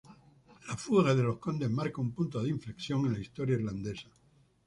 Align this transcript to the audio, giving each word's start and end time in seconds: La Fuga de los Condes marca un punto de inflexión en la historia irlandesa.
La 0.67 0.75
Fuga 0.75 1.13
de 1.13 1.21
los 1.21 1.37
Condes 1.37 1.69
marca 1.69 2.01
un 2.01 2.11
punto 2.11 2.41
de 2.41 2.49
inflexión 2.49 3.05
en 3.05 3.13
la 3.13 3.19
historia 3.19 3.53
irlandesa. 3.55 4.09